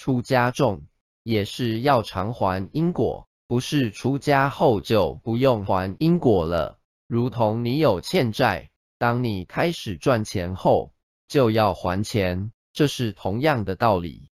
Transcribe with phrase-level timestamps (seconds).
[0.00, 0.86] 出家重
[1.24, 6.78] 也是要偿还因果不是出家后就不用还因果了。
[7.06, 10.94] 如同你有欠债当你开始赚钱后
[11.28, 14.29] 就要还钱这是同样的道理。